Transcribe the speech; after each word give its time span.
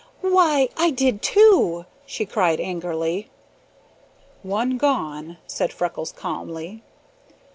"Why, 0.23 0.69
I 0.77 0.89
did 0.89 1.21
too!" 1.21 1.85
she 2.07 2.25
cried 2.25 2.59
angrily. 2.59 3.29
"One 4.41 4.79
gone," 4.79 5.37
said 5.45 5.71
Freckles 5.71 6.11
calmly. 6.11 6.81